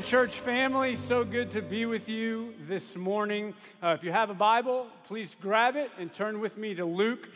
[0.00, 0.96] morning, church family.
[0.96, 3.52] So good to be with you this morning.
[3.82, 7.28] Uh, if you have a Bible, please grab it and turn with me to Luke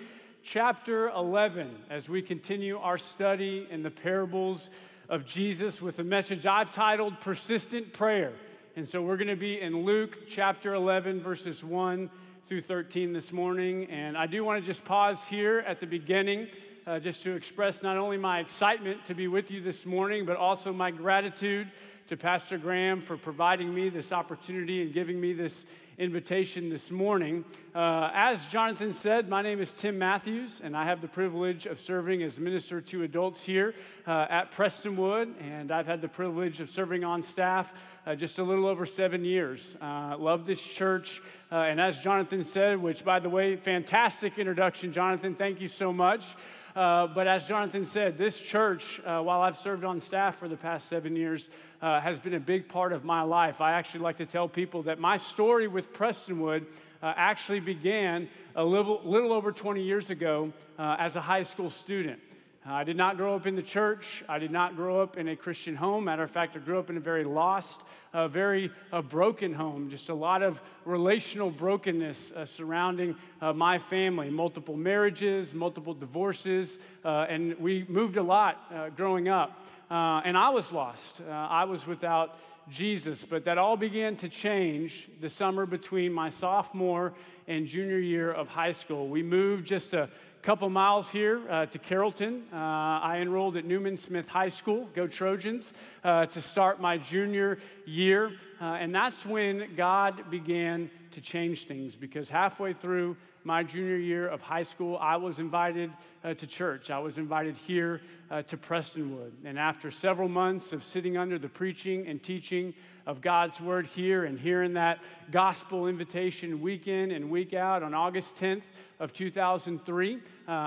[0.43, 4.71] chapter 11 as we continue our study in the parables
[5.11, 8.33] of Jesus with a message I've titled Persistent Prayer.
[8.77, 12.09] And so we're going to be in Luke chapter 11, verses 1
[12.47, 13.91] through 13 this morning.
[13.91, 16.49] And I do want to just pause here at the beginning
[16.87, 20.39] uh, just to express not only my excitement to be with you this morning, but
[20.39, 21.71] also my gratitude
[22.07, 25.65] to Pastor Graham for providing me this opportunity and giving me this
[25.97, 27.45] invitation this morning.
[27.75, 31.81] Uh, as Jonathan said, my name is Tim Matthews, and I have the privilege of
[31.81, 33.75] serving as minister to adults here
[34.07, 35.33] uh, at Prestonwood.
[35.41, 37.73] And I've had the privilege of serving on staff
[38.07, 39.75] uh, just a little over seven years.
[39.81, 41.23] Uh, love this church.
[41.51, 45.91] Uh, and as Jonathan said, which by the way, fantastic introduction, Jonathan, thank you so
[45.91, 46.35] much.
[46.75, 50.57] Uh, but as Jonathan said, this church, uh, while I've served on staff for the
[50.57, 51.49] past seven years,
[51.81, 53.61] uh, has been a big part of my life.
[53.61, 56.67] I actually like to tell people that my story with Prestonwood
[57.01, 61.71] uh, actually began a little, little over 20 years ago uh, as a high school
[61.71, 62.19] student.
[62.67, 64.25] I did not grow up in the church.
[64.27, 66.05] I did not grow up in a Christian home.
[66.05, 67.83] Matter of fact, I grew up in a very lost,
[68.15, 69.91] uh, very uh, broken home.
[69.91, 76.79] Just a lot of relational brokenness uh, surrounding uh, my family multiple marriages, multiple divorces,
[77.05, 79.67] uh, and we moved a lot uh, growing up.
[79.91, 81.21] and I was lost.
[81.29, 82.39] I was without
[82.71, 87.13] Jesus, but that all began to change the summer between my sophomore
[87.47, 89.09] and junior year of high school.
[89.09, 90.09] We moved just a
[90.45, 92.43] couple miles here uh, to Carrollton.
[92.53, 95.73] Uh, I enrolled at Newman Smith High School, go Trojans,
[96.05, 98.31] uh, to start my junior year.
[98.61, 104.27] Uh, and that's when God began to change things because halfway through my junior year
[104.27, 105.93] of high school, I was invited
[106.25, 106.91] uh, to church.
[106.91, 108.01] I was invited here
[108.31, 109.33] uh, to Prestonwood.
[109.45, 112.73] And after several months of sitting under the preaching and teaching
[113.07, 114.99] of God's word here and hearing that
[115.31, 120.17] gospel invitation week in and week out on August 10th of 2003.
[120.17, 120.21] Uh,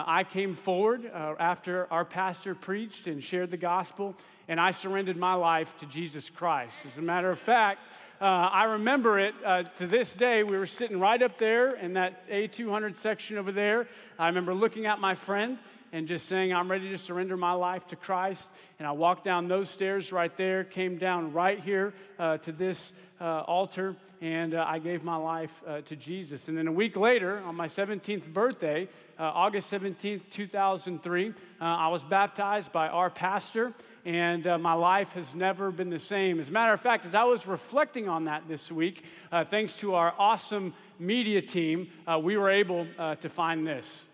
[0.06, 4.16] I came forward uh, after our pastor preached and shared the gospel,
[4.48, 6.86] and I surrendered my life to Jesus Christ.
[6.86, 7.88] As a matter of fact,
[8.20, 10.42] uh, I remember it uh, to this day.
[10.42, 13.88] We were sitting right up there in that A200 section over there.
[14.18, 15.60] I remember looking at my friend
[15.92, 18.50] and just saying, I'm ready to surrender my life to Christ.
[18.80, 22.92] And I walked down those stairs right there, came down right here uh, to this
[23.22, 26.48] uh, altar, and uh, I gave my life uh, to Jesus.
[26.48, 28.90] And then a week later, on my 17th birthday,
[29.20, 33.74] uh, August 17th, 2003, uh, I was baptized by our pastor
[34.08, 36.40] and uh, my life has never been the same.
[36.40, 39.04] As a matter of fact, as I was reflecting on that this week,
[39.34, 44.06] uh, thanks to our awesome media team, uh, we were able to find this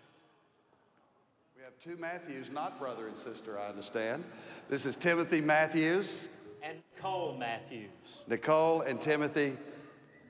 [1.56, 4.24] We have two Matthews, not brother and sister, I understand.
[4.68, 6.26] This is Timothy Matthews.
[6.60, 8.24] And Nicole Matthews.
[8.26, 9.56] Nicole and Timothy,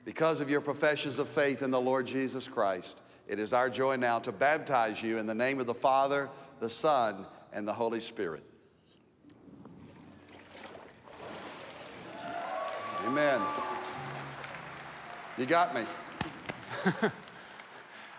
[0.03, 3.95] because of your professions of faith in the Lord Jesus Christ, it is our joy
[3.95, 7.99] now to baptize you in the name of the Father, the Son, and the Holy
[7.99, 8.43] Spirit.
[13.05, 13.39] Amen.
[15.37, 15.83] You got me.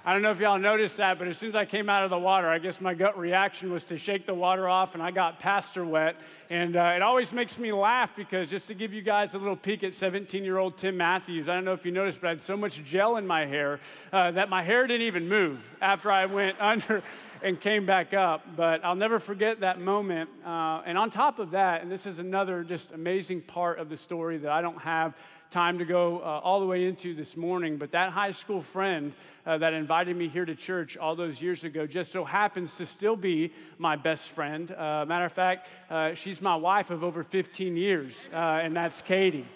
[0.04, 2.10] I don't know if y'all noticed that, but as soon as I came out of
[2.10, 5.10] the water, I guess my gut reaction was to shake the water off, and I
[5.10, 6.14] got pastor wet.
[6.50, 9.56] And uh, it always makes me laugh because just to give you guys a little
[9.56, 12.30] peek at 17 year old Tim Matthews, I don't know if you noticed, but I
[12.30, 13.80] had so much gel in my hair
[14.12, 17.02] uh, that my hair didn't even move after I went under
[17.46, 18.44] and came back up.
[18.56, 20.28] But I'll never forget that moment.
[20.44, 23.96] Uh, and on top of that, and this is another just amazing part of the
[23.96, 25.14] story that I don't have
[25.48, 29.12] time to go uh, all the way into this morning, but that high school friend
[29.46, 32.84] uh, that invited me here to church all those years ago just so happens to
[32.84, 34.72] still be my best friend.
[34.72, 39.00] Uh, matter of fact, uh, she's my wife of over 15 years, uh, and that's
[39.02, 39.46] Katie.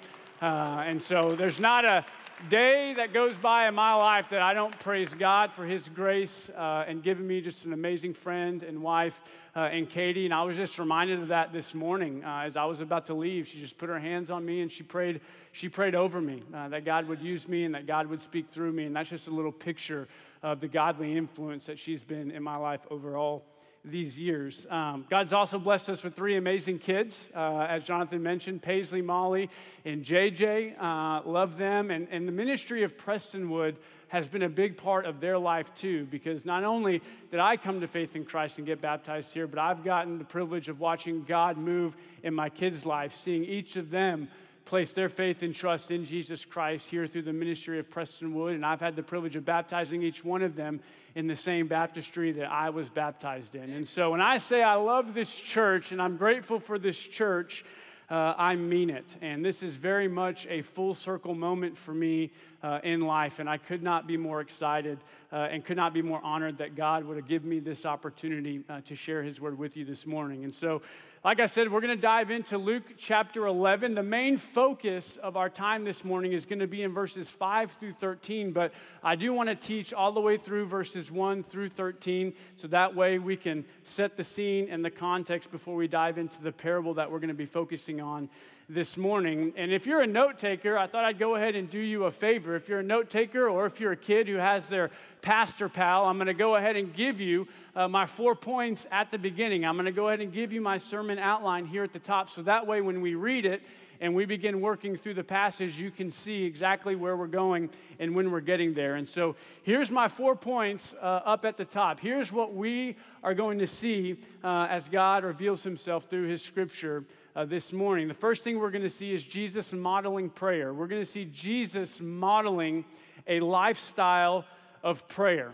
[0.41, 2.05] And so there's not a
[2.49, 6.51] day that goes by in my life that I don't praise God for His grace
[6.57, 9.23] uh, and giving me just an amazing friend and wife
[9.55, 10.25] uh, and Katie.
[10.25, 13.15] And I was just reminded of that this morning uh, as I was about to
[13.15, 13.47] leave.
[13.47, 15.21] She just put her hands on me and she prayed.
[15.53, 18.51] She prayed over me uh, that God would use me and that God would speak
[18.51, 18.85] through me.
[18.85, 20.09] And that's just a little picture
[20.43, 23.45] of the godly influence that she's been in my life overall
[23.85, 24.67] these years.
[24.69, 29.49] Um, God's also blessed us with three amazing kids, uh, as Jonathan mentioned Paisley, Molly,
[29.85, 30.75] and JJ.
[30.79, 31.91] Uh, love them.
[31.91, 33.77] And, and the ministry of Prestonwood
[34.09, 37.01] has been a big part of their life too, because not only
[37.31, 40.25] did I come to faith in Christ and get baptized here, but I've gotten the
[40.25, 44.29] privilege of watching God move in my kids' life, seeing each of them
[44.65, 48.55] place their faith and trust in Jesus Christ here through the ministry of Prestonwood.
[48.55, 50.81] And I've had the privilege of baptizing each one of them
[51.15, 53.71] in the same baptistry that I was baptized in.
[53.71, 57.65] And so when I say I love this church and I'm grateful for this church,
[58.11, 59.17] uh, I mean it.
[59.23, 63.39] And this is very much a full circle moment for me uh, in life.
[63.39, 64.99] And I could not be more excited
[65.33, 68.63] uh, and could not be more honored that God would have given me this opportunity
[68.69, 70.43] uh, to share His word with you this morning.
[70.43, 70.83] And so,
[71.23, 73.95] like I said, we're going to dive into Luke chapter 11.
[73.95, 77.73] The main focus of our time this morning is going to be in verses 5
[77.73, 78.73] through 13, but
[79.03, 82.95] I do want to teach all the way through verses 1 through 13, so that
[82.95, 86.95] way we can set the scene and the context before we dive into the parable
[86.95, 88.31] that we're going to be focusing on
[88.73, 89.53] this morning.
[89.57, 92.11] And if you're a note taker, I thought I'd go ahead and do you a
[92.11, 92.55] favor.
[92.55, 94.91] If you're a note taker or if you're a kid who has their
[95.23, 99.11] pastor pal, I'm going to go ahead and give you uh, my four points at
[99.11, 99.65] the beginning.
[99.65, 102.31] I'm going to go ahead and give you my sermon outline here at the top
[102.31, 103.61] so that way when we read it,
[104.01, 107.69] and we begin working through the passage, you can see exactly where we're going
[107.99, 108.97] and when we're getting there.
[108.97, 112.01] And so here's my four points uh, up at the top.
[112.01, 117.05] Here's what we are going to see uh, as God reveals himself through his scripture
[117.37, 118.09] uh, this morning.
[118.09, 120.73] The first thing we're going to see is Jesus modeling prayer.
[120.73, 122.87] We're going to see Jesus modeling
[123.27, 124.47] a lifestyle
[124.83, 125.53] of prayer.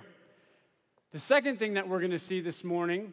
[1.12, 3.12] The second thing that we're going to see this morning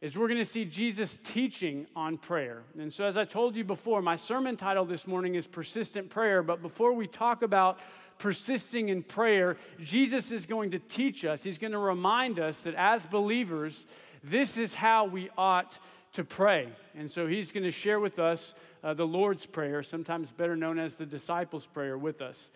[0.00, 2.62] is we're going to see Jesus teaching on prayer.
[2.78, 6.42] And so, as I told you before, my sermon title this morning is Persistent Prayer.
[6.42, 7.78] But before we talk about
[8.18, 12.74] persisting in prayer, Jesus is going to teach us, He's going to remind us that
[12.74, 13.86] as believers,
[14.22, 15.78] this is how we ought
[16.14, 16.68] to pray.
[16.96, 20.78] And so he's going to share with us uh, the Lord's Prayer, sometimes better known
[20.78, 22.50] as the disciples' prayer, with us.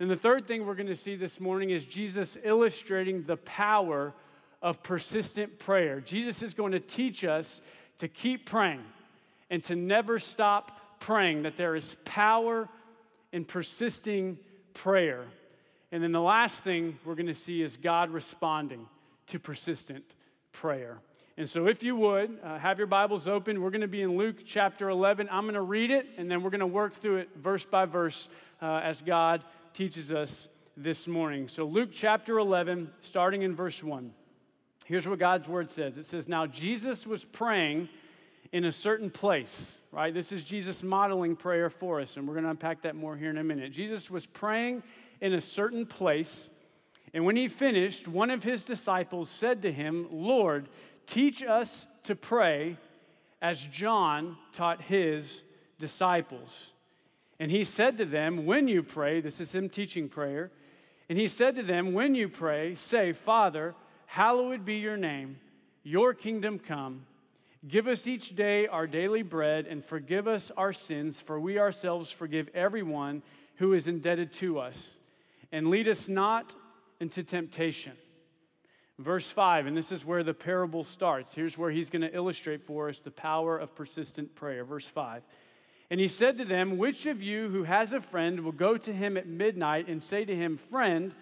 [0.00, 4.12] And the third thing we're going to see this morning is Jesus illustrating the power
[4.64, 6.00] of persistent prayer.
[6.00, 7.60] Jesus is going to teach us
[7.98, 8.82] to keep praying
[9.50, 12.66] and to never stop praying, that there is power
[13.30, 14.38] in persisting
[14.72, 15.26] prayer.
[15.92, 18.86] And then the last thing we're going to see is God responding
[19.26, 20.02] to persistent
[20.50, 20.98] prayer.
[21.36, 23.60] And so, if you would, uh, have your Bibles open.
[23.60, 25.28] We're going to be in Luke chapter 11.
[25.30, 27.84] I'm going to read it, and then we're going to work through it verse by
[27.84, 28.28] verse
[28.62, 29.44] uh, as God
[29.74, 31.48] teaches us this morning.
[31.48, 34.12] So, Luke chapter 11, starting in verse 1.
[34.84, 37.88] Here's what God's word says it says, Now Jesus was praying
[38.52, 40.14] in a certain place, right?
[40.14, 43.30] This is Jesus modeling prayer for us, and we're going to unpack that more here
[43.30, 43.72] in a minute.
[43.72, 44.82] Jesus was praying
[45.20, 46.50] in a certain place,
[47.12, 50.68] and when he finished, one of his disciples said to him, Lord,
[51.06, 52.76] Teach us to pray
[53.42, 55.42] as John taught his
[55.78, 56.72] disciples.
[57.38, 60.50] And he said to them, When you pray, this is him teaching prayer,
[61.08, 63.74] and he said to them, When you pray, say, Father,
[64.14, 65.38] hallowed be your name,
[65.82, 67.06] your kingdom come.
[67.66, 72.10] Give us each day our daily bread, and forgive us our sins, for we ourselves
[72.10, 73.22] forgive everyone
[73.56, 74.88] who is indebted to us.
[75.50, 76.54] And lead us not
[77.00, 77.92] into temptation
[78.98, 81.34] Verse 5, and this is where the parable starts.
[81.34, 84.64] Here's where he's going to illustrate for us the power of persistent prayer.
[84.64, 85.24] Verse 5.
[85.90, 88.92] And he said to them, Which of you who has a friend will go to
[88.92, 91.12] him at midnight and say to him, Friend,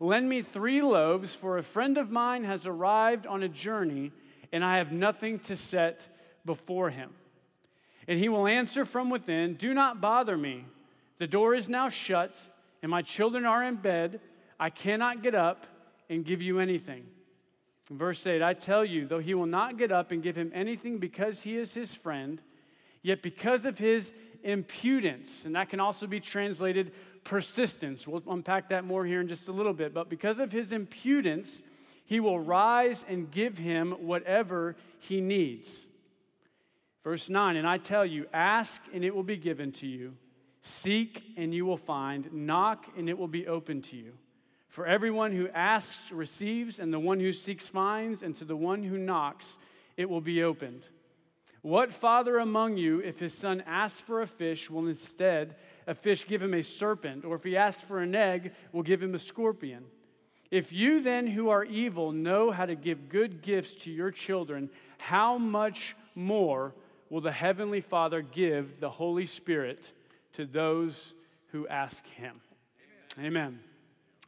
[0.00, 4.12] lend me three loaves, for a friend of mine has arrived on a journey,
[4.52, 6.08] and I have nothing to set
[6.44, 7.10] before him?
[8.06, 10.64] And he will answer from within, Do not bother me.
[11.18, 12.40] The door is now shut,
[12.82, 14.20] and my children are in bed.
[14.58, 15.66] I cannot get up
[16.08, 17.06] and give you anything.
[17.90, 20.98] Verse 8 I tell you, though he will not get up and give him anything
[20.98, 22.40] because he is his friend,
[23.02, 24.12] yet because of his
[24.48, 28.08] impudence, and that can also be translated persistence.
[28.08, 29.92] We'll unpack that more here in just a little bit.
[29.92, 31.62] But because of his impudence,
[32.04, 35.84] he will rise and give him whatever he needs.
[37.04, 40.14] Verse 9, and I tell you, ask and it will be given to you,
[40.62, 44.14] seek and you will find, knock and it will be open to you.
[44.68, 48.82] For everyone who asks receives, and the one who seeks finds, and to the one
[48.82, 49.58] who knocks
[49.96, 50.84] it will be opened.
[51.62, 56.26] What father among you, if his son asks for a fish, will instead a fish
[56.26, 57.24] give him a serpent?
[57.24, 59.84] Or if he asks for an egg, will give him a scorpion?
[60.50, 64.70] If you then, who are evil, know how to give good gifts to your children,
[64.96, 66.74] how much more
[67.10, 69.92] will the Heavenly Father give the Holy Spirit
[70.34, 71.14] to those
[71.48, 72.40] who ask Him?
[73.18, 73.26] Amen.
[73.26, 73.60] Amen.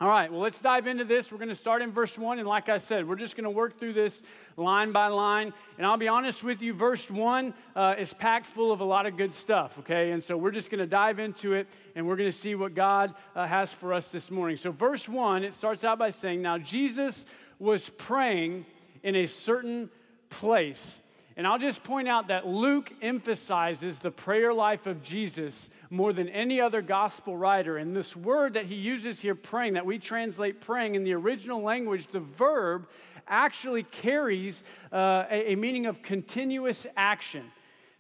[0.03, 1.31] All right, well, let's dive into this.
[1.31, 2.39] We're going to start in verse 1.
[2.39, 4.23] And like I said, we're just going to work through this
[4.57, 5.53] line by line.
[5.77, 9.05] And I'll be honest with you, verse 1 uh, is packed full of a lot
[9.05, 10.13] of good stuff, okay?
[10.13, 12.75] And so we're just going to dive into it and we're going to see what
[12.75, 14.57] God uh, has for us this morning.
[14.57, 17.27] So, verse 1, it starts out by saying, Now Jesus
[17.59, 18.65] was praying
[19.03, 19.91] in a certain
[20.31, 20.99] place.
[21.37, 26.29] And I'll just point out that Luke emphasizes the prayer life of Jesus more than
[26.29, 27.77] any other gospel writer.
[27.79, 31.63] And this word that he uses here, praying, that we translate praying in the original
[31.63, 32.89] language, the verb
[33.29, 37.45] actually carries uh, a, a meaning of continuous action.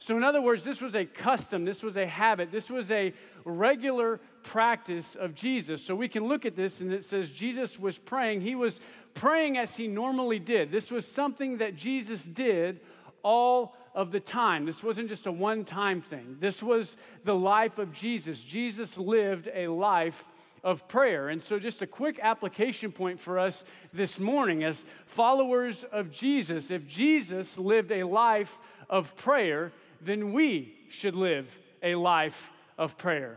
[0.02, 3.12] So, in other words, this was a custom, this was a habit, this was a
[3.44, 5.82] regular practice of Jesus.
[5.82, 8.40] So, we can look at this and it says Jesus was praying.
[8.40, 8.80] He was
[9.12, 10.70] praying as he normally did.
[10.70, 12.80] This was something that Jesus did
[13.22, 14.66] all of the time.
[14.66, 18.40] This wasn't just a one time thing, this was the life of Jesus.
[18.40, 20.26] Jesus lived a life
[20.62, 21.28] of prayer.
[21.28, 26.70] And so, just a quick application point for us this morning as followers of Jesus
[26.70, 28.58] if Jesus lived a life
[28.88, 33.36] of prayer, then we should live a life of prayer.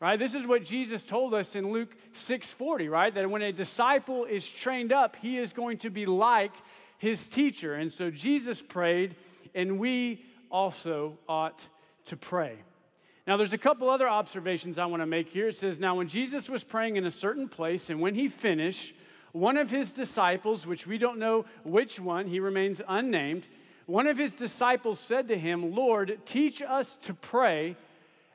[0.00, 0.18] Right?
[0.18, 3.14] This is what Jesus told us in Luke 6:40, right?
[3.14, 6.52] That when a disciple is trained up, he is going to be like
[7.02, 7.74] his teacher.
[7.74, 9.16] And so Jesus prayed,
[9.56, 11.66] and we also ought
[12.04, 12.56] to pray.
[13.26, 15.48] Now, there's a couple other observations I want to make here.
[15.48, 18.94] It says, Now, when Jesus was praying in a certain place, and when he finished,
[19.32, 23.48] one of his disciples, which we don't know which one, he remains unnamed,
[23.86, 27.76] one of his disciples said to him, Lord, teach us to pray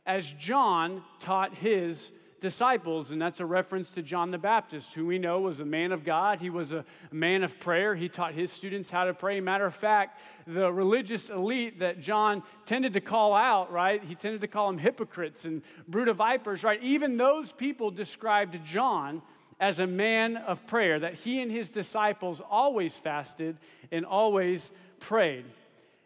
[0.06, 3.12] as John taught his disciples.
[3.12, 6.04] And that's a reference to John the Baptist, who we know was a man of
[6.04, 6.40] God.
[6.40, 7.96] He was a man of prayer.
[7.96, 9.40] He taught his students how to pray.
[9.40, 14.04] Matter of fact, the religious elite that John tended to call out, right?
[14.04, 16.82] He tended to call them hypocrites and brood of vipers, right?
[16.84, 19.22] Even those people described John
[19.60, 23.58] as a man of prayer, that he and his disciples always fasted
[23.92, 25.46] and always prayed.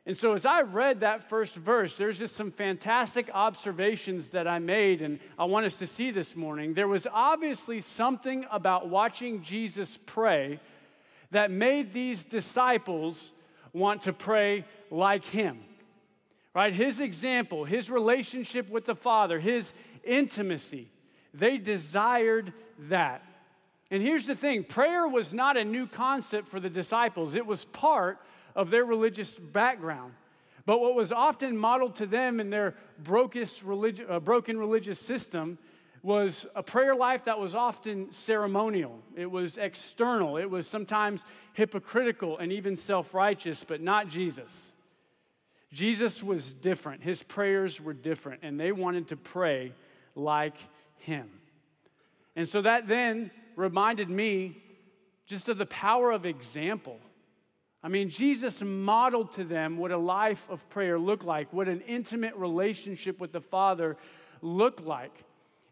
[0.06, 4.58] And so, as I read that first verse, there's just some fantastic observations that I
[4.58, 6.74] made, and I want us to see this morning.
[6.74, 10.60] There was obviously something about watching Jesus pray
[11.30, 13.32] that made these disciples
[13.74, 15.60] want to pray like him.
[16.54, 16.74] Right?
[16.74, 19.72] His example, his relationship with the Father, his
[20.04, 20.90] intimacy,
[21.34, 22.54] they desired
[22.90, 23.24] that.
[23.92, 27.66] And here's the thing prayer was not a new concept for the disciples, it was
[27.66, 28.18] part
[28.56, 30.14] of their religious background.
[30.66, 35.58] But what was often modeled to them in their uh, broken religious system
[36.04, 39.00] was a prayer life that was often ceremonial.
[39.16, 40.38] It was external.
[40.38, 44.72] It was sometimes hypocritical and even self righteous, but not Jesus.
[45.72, 47.04] Jesus was different.
[47.04, 49.74] His prayers were different, and they wanted to pray
[50.16, 50.58] like
[50.98, 51.30] him.
[52.36, 54.62] And so that then reminded me
[55.26, 57.00] just of the power of example.
[57.84, 61.82] I mean, Jesus modeled to them what a life of prayer looked like, what an
[61.82, 63.98] intimate relationship with the Father
[64.42, 65.24] looked like.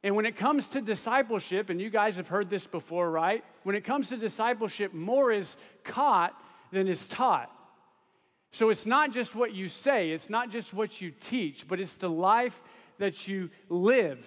[0.03, 3.43] And when it comes to discipleship, and you guys have heard this before, right?
[3.63, 6.33] When it comes to discipleship, more is caught
[6.71, 7.51] than is taught.
[8.51, 11.97] So it's not just what you say, it's not just what you teach, but it's
[11.97, 12.63] the life
[12.97, 14.25] that you live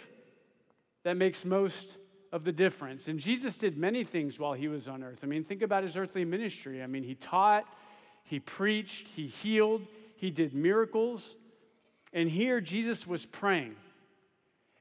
[1.02, 1.88] that makes most
[2.32, 3.08] of the difference.
[3.08, 5.20] And Jesus did many things while he was on earth.
[5.22, 6.82] I mean, think about his earthly ministry.
[6.82, 7.64] I mean, he taught,
[8.24, 9.82] he preached, he healed,
[10.16, 11.36] he did miracles.
[12.12, 13.76] And here Jesus was praying.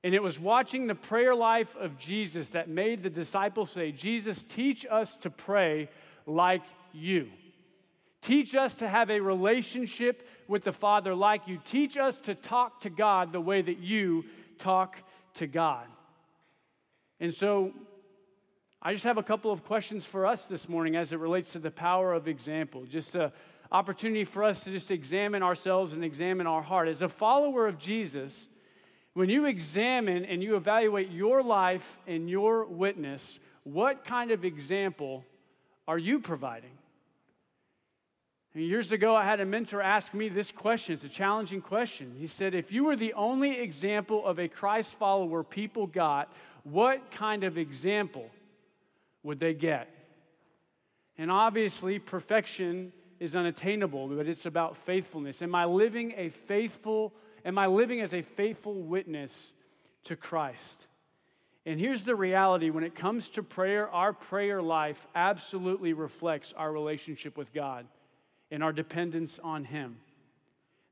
[0.03, 4.43] And it was watching the prayer life of Jesus that made the disciples say, Jesus,
[4.43, 5.89] teach us to pray
[6.25, 7.27] like you.
[8.21, 11.59] Teach us to have a relationship with the Father like you.
[11.65, 14.25] Teach us to talk to God the way that you
[14.57, 14.97] talk
[15.35, 15.85] to God.
[17.21, 17.71] And so
[18.81, 21.59] I just have a couple of questions for us this morning as it relates to
[21.59, 22.83] the power of example.
[22.83, 23.31] Just an
[23.71, 26.87] opportunity for us to just examine ourselves and examine our heart.
[26.87, 28.47] As a follower of Jesus,
[29.13, 35.23] when you examine and you evaluate your life and your witness, what kind of example
[35.87, 36.71] are you providing?
[38.53, 40.93] Years ago, I had a mentor ask me this question.
[40.93, 42.15] It's a challenging question.
[42.19, 47.11] He said, If you were the only example of a Christ follower people got, what
[47.11, 48.29] kind of example
[49.23, 49.89] would they get?
[51.17, 52.91] And obviously, perfection
[53.21, 55.41] is unattainable, but it's about faithfulness.
[55.41, 57.13] Am I living a faithful,
[57.45, 59.53] am I living as a faithful witness
[60.05, 60.87] to Christ?
[61.65, 66.69] And here's the reality when it comes to prayer, our prayer life absolutely reflects our
[66.69, 67.85] relationship with God
[68.51, 69.97] and our dependence on Him.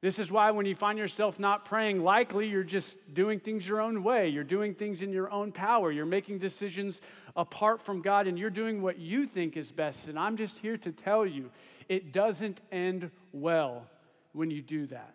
[0.01, 3.81] This is why when you find yourself not praying, likely you're just doing things your
[3.81, 4.29] own way.
[4.29, 5.91] You're doing things in your own power.
[5.91, 7.01] You're making decisions
[7.35, 10.07] apart from God and you're doing what you think is best.
[10.07, 11.49] And I'm just here to tell you
[11.89, 13.87] it doesn't end well
[14.31, 15.13] when you do that.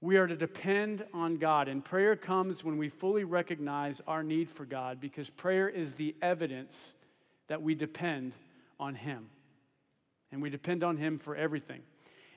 [0.00, 4.48] We are to depend on God, and prayer comes when we fully recognize our need
[4.48, 6.92] for God because prayer is the evidence
[7.48, 8.32] that we depend
[8.78, 9.26] on Him.
[10.32, 11.80] And we depend on Him for everything.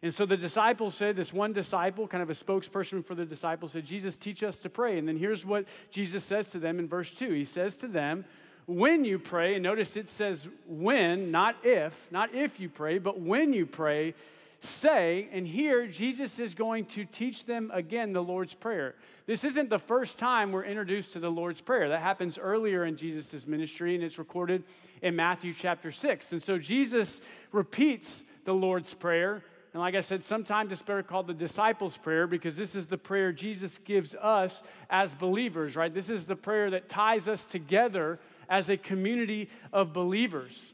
[0.03, 3.73] And so the disciples said, this one disciple, kind of a spokesperson for the disciples,
[3.73, 4.97] said, Jesus, teach us to pray.
[4.97, 7.31] And then here's what Jesus says to them in verse 2.
[7.31, 8.25] He says to them,
[8.65, 13.19] when you pray, and notice it says when, not if, not if you pray, but
[13.19, 14.15] when you pray,
[14.61, 15.27] say.
[15.31, 18.95] And here, Jesus is going to teach them again the Lord's Prayer.
[19.25, 21.89] This isn't the first time we're introduced to the Lord's Prayer.
[21.89, 24.63] That happens earlier in Jesus' ministry, and it's recorded
[25.01, 26.31] in Matthew chapter 6.
[26.31, 29.43] And so Jesus repeats the Lord's Prayer.
[29.73, 32.97] And like I said, sometimes it's better called the disciples' prayer because this is the
[32.97, 35.93] prayer Jesus gives us as believers, right?
[35.93, 40.73] This is the prayer that ties us together as a community of believers.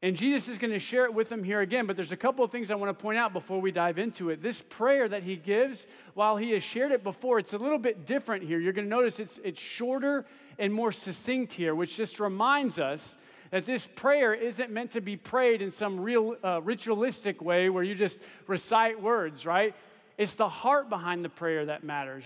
[0.00, 2.44] And Jesus is going to share it with them here again, but there's a couple
[2.44, 4.40] of things I want to point out before we dive into it.
[4.40, 8.06] This prayer that he gives, while he has shared it before, it's a little bit
[8.06, 8.60] different here.
[8.60, 10.24] You're going to notice it's, it's shorter
[10.56, 13.16] and more succinct here, which just reminds us
[13.50, 17.82] that this prayer isn't meant to be prayed in some real uh, ritualistic way where
[17.82, 19.74] you just recite words, right?
[20.16, 22.24] It's the heart behind the prayer that matters.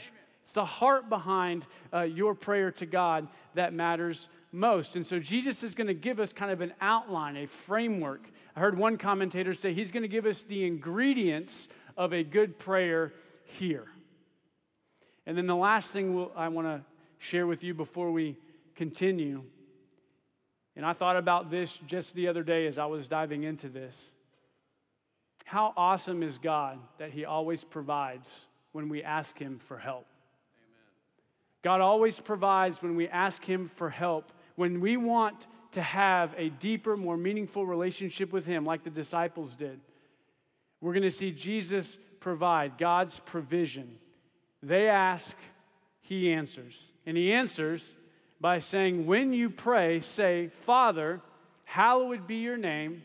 [0.53, 4.97] It's the heart behind uh, your prayer to God that matters most.
[4.97, 8.31] And so Jesus is going to give us kind of an outline, a framework.
[8.55, 12.59] I heard one commentator say he's going to give us the ingredients of a good
[12.59, 13.87] prayer here.
[15.25, 16.83] And then the last thing we'll, I want to
[17.19, 18.37] share with you before we
[18.75, 19.45] continue,
[20.77, 24.13] and I thought about this just the other day as I was diving into this.
[25.47, 28.31] How awesome is God that He always provides
[28.73, 30.07] when we ask Him for help?
[31.63, 34.33] God always provides when we ask Him for help.
[34.57, 39.55] When we want to have a deeper, more meaningful relationship with Him, like the disciples
[39.55, 39.81] did,
[40.81, 43.97] we're going to see Jesus provide God's provision.
[44.63, 45.37] They ask,
[46.01, 46.79] He answers.
[47.07, 47.97] And He answers
[48.41, 51.21] by saying, When you pray, say, Father,
[51.65, 53.03] hallowed be your name,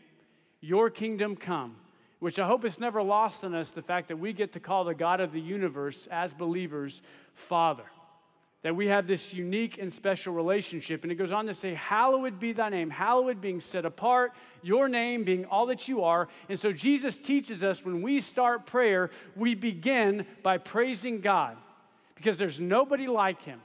[0.60, 1.76] your kingdom come.
[2.18, 4.82] Which I hope is never lost on us the fact that we get to call
[4.82, 7.00] the God of the universe as believers
[7.32, 7.84] Father
[8.62, 11.04] that we have this unique and special relationship.
[11.04, 14.88] And it goes on to say, Hallowed be thy name, hallowed being set apart, your
[14.88, 16.28] name being all that you are.
[16.48, 21.56] And so Jesus teaches us when we start prayer, we begin by praising God
[22.16, 23.60] because there's nobody like him.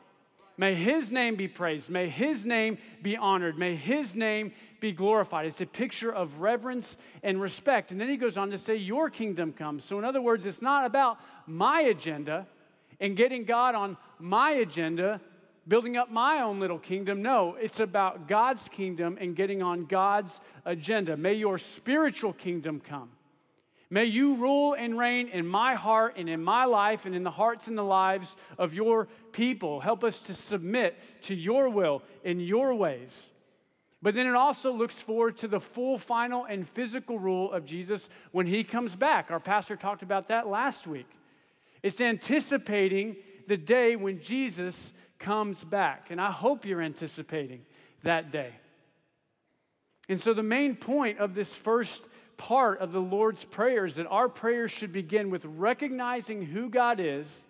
[0.55, 1.89] May his name be praised.
[1.89, 3.57] May his name be honored.
[3.57, 5.47] May his name be glorified.
[5.47, 7.89] It's a picture of reverence and respect.
[7.89, 9.83] And then he goes on to say, Your kingdom comes.
[9.83, 12.45] So, in other words, it's not about my agenda
[12.99, 15.21] and getting God on my agenda,
[15.67, 17.21] building up my own little kingdom.
[17.21, 21.17] No, it's about God's kingdom and getting on God's agenda.
[21.17, 23.09] May your spiritual kingdom come.
[23.89, 27.29] May you rule and reign in my heart and in my life and in the
[27.29, 29.79] hearts and the lives of your people.
[29.81, 33.29] Help us to submit to your will in your ways.
[34.01, 38.09] But then it also looks forward to the full, final, and physical rule of Jesus
[38.31, 39.31] when he comes back.
[39.31, 41.07] Our pastor talked about that last week.
[41.83, 43.17] It's anticipating
[43.47, 46.09] the day when Jesus comes back.
[46.09, 47.61] And I hope you're anticipating
[48.03, 48.53] that day.
[50.09, 54.07] And so, the main point of this first part of the Lord's Prayer is that
[54.07, 57.41] our prayers should begin with recognizing who God is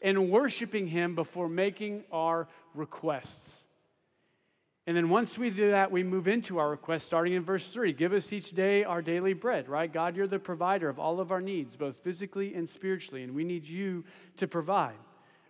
[0.00, 3.61] and worshiping Him before making our requests.
[4.86, 7.92] And then once we do that, we move into our request starting in verse 3.
[7.92, 9.92] Give us each day our daily bread, right?
[9.92, 13.44] God, you're the provider of all of our needs, both physically and spiritually, and we
[13.44, 14.04] need you
[14.38, 14.96] to provide.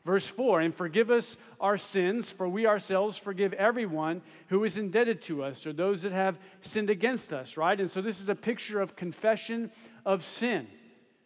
[0.04, 5.22] Verse 4 And forgive us our sins, for we ourselves forgive everyone who is indebted
[5.22, 7.80] to us, or those that have sinned against us, right?
[7.80, 9.70] And so this is a picture of confession
[10.04, 10.66] of sin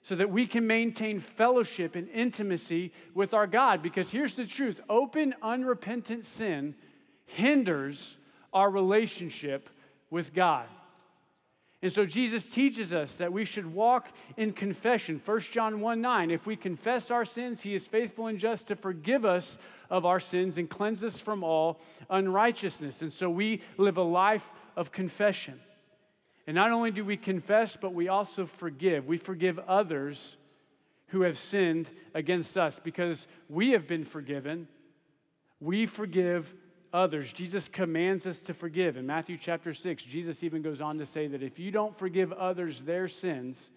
[0.03, 3.83] so that we can maintain fellowship and intimacy with our God.
[3.83, 6.77] Because here's the truth open, unrepentant sin
[7.27, 8.17] hinders
[8.53, 9.69] our relationship
[10.11, 10.67] with God.
[11.83, 15.21] And so Jesus teaches us that we should walk in confession.
[15.25, 18.77] 1 John 1 9, if we confess our sins, he is faithful and just to
[18.77, 19.59] forgive us
[19.91, 23.03] of our sins and cleanse us from all unrighteousness.
[23.03, 25.61] And so we live a life of confession.
[26.47, 29.07] And not only do we confess, but we also forgive.
[29.07, 30.37] We forgive others
[31.09, 34.67] who have sinned against us because we have been forgiven.
[35.61, 36.55] We forgive
[36.93, 37.33] others.
[37.33, 38.97] Jesus commands us to forgive.
[38.97, 42.33] In Matthew chapter 6, Jesus even goes on to say that if you don't forgive
[42.33, 43.71] others their sins,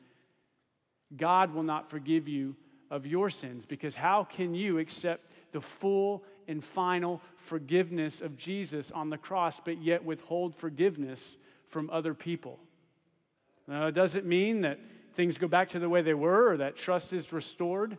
[1.15, 2.56] God will not forgive you
[2.89, 3.65] of your sins.
[3.65, 9.60] Because how can you accept the full and final forgiveness of Jesus on the cross,
[9.60, 12.60] but yet withhold forgiveness from other people?
[13.67, 14.80] Now, it doesn't mean that
[15.13, 17.98] things go back to the way they were or that trust is restored,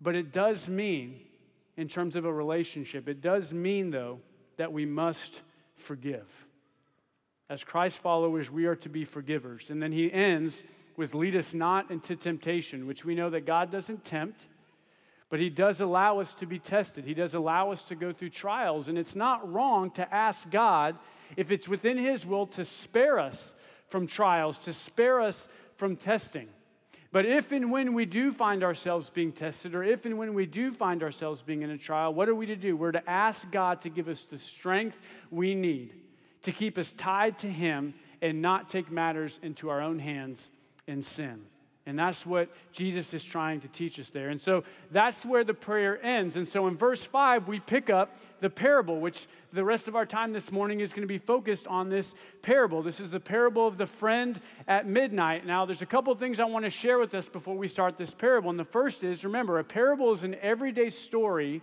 [0.00, 1.20] but it does mean
[1.78, 3.08] in terms of a relationship.
[3.08, 4.18] It does mean, though,
[4.56, 5.40] that we must
[5.76, 6.26] forgive.
[7.48, 9.70] As Christ followers, we are to be forgivers.
[9.70, 10.64] And then he ends
[10.96, 14.40] with lead us not into temptation, which we know that God doesn't tempt,
[15.30, 17.04] but he does allow us to be tested.
[17.04, 18.88] He does allow us to go through trials.
[18.88, 20.96] And it's not wrong to ask God
[21.36, 23.54] if it's within his will to spare us
[23.86, 26.48] from trials, to spare us from testing.
[27.10, 30.44] But if and when we do find ourselves being tested, or if and when we
[30.44, 32.76] do find ourselves being in a trial, what are we to do?
[32.76, 35.94] We're to ask God to give us the strength we need
[36.42, 40.48] to keep us tied to Him and not take matters into our own hands
[40.86, 41.42] in sin.
[41.88, 44.28] And that's what Jesus is trying to teach us there.
[44.28, 46.36] And so that's where the prayer ends.
[46.36, 50.04] And so in verse 5, we pick up the parable, which the rest of our
[50.04, 52.82] time this morning is going to be focused on this parable.
[52.82, 55.46] This is the parable of the friend at midnight.
[55.46, 58.12] Now, there's a couple things I want to share with us before we start this
[58.12, 58.50] parable.
[58.50, 61.62] And the first is remember, a parable is an everyday story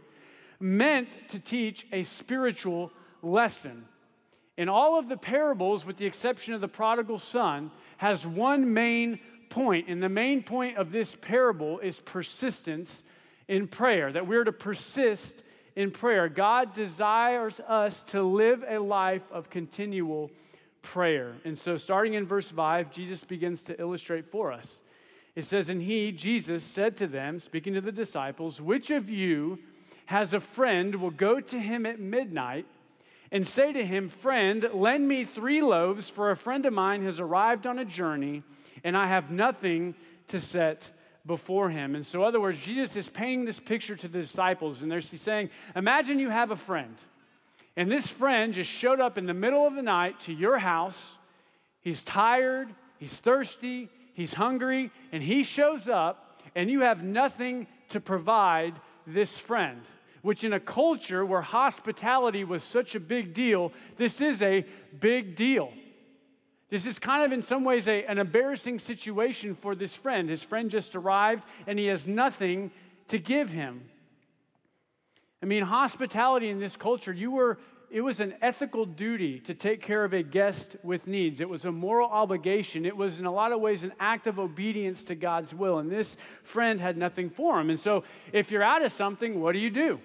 [0.60, 3.86] meant to teach a spiritual lesson.
[4.58, 9.20] And all of the parables, with the exception of the prodigal son, has one main
[9.50, 9.88] point.
[9.88, 13.04] And the main point of this parable is persistence
[13.48, 15.44] in prayer, that we're to persist
[15.76, 16.30] in prayer.
[16.30, 20.32] God desires us to live a life of continual
[20.82, 21.36] prayer.
[21.44, 24.82] And so, starting in verse 5, Jesus begins to illustrate for us.
[25.36, 29.60] It says, And he, Jesus, said to them, speaking to the disciples, Which of you
[30.06, 32.66] has a friend will go to him at midnight
[33.32, 37.20] and say to him, Friend, lend me three loaves, for a friend of mine has
[37.20, 38.44] arrived on a journey
[38.86, 39.96] and I have nothing
[40.28, 40.90] to set
[41.26, 41.96] before him.
[41.96, 45.02] And so, in other words, Jesus is painting this picture to the disciples, and they're
[45.02, 46.96] saying, Imagine you have a friend,
[47.76, 51.18] and this friend just showed up in the middle of the night to your house.
[51.82, 58.00] He's tired, he's thirsty, he's hungry, and he shows up, and you have nothing to
[58.00, 59.82] provide this friend.
[60.22, 64.64] Which, in a culture where hospitality was such a big deal, this is a
[65.00, 65.72] big deal.
[66.70, 70.30] This is kind of, in some ways, a, an embarrassing situation for this friend.
[70.30, 72.72] His friend just arrived and he has nothing
[73.10, 73.90] to give him.
[75.44, 77.60] I mean, hospitality in this culture, you were,
[77.92, 81.40] it was an ethical duty to take care of a guest with needs.
[81.40, 82.84] It was a moral obligation.
[82.84, 85.78] It was, in a lot of ways, an act of obedience to God's will.
[85.78, 87.70] And this friend had nothing for him.
[87.70, 90.00] And so, if you're out of something, what do you do?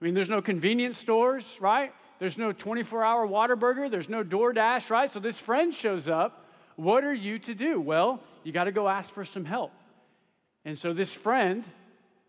[0.00, 1.92] I mean, there's no convenience stores, right?
[2.18, 3.90] There's no 24 hour Whataburger.
[3.90, 5.10] There's no DoorDash, right?
[5.10, 6.46] So this friend shows up.
[6.76, 7.80] What are you to do?
[7.80, 9.72] Well, you got to go ask for some help.
[10.64, 11.64] And so this friend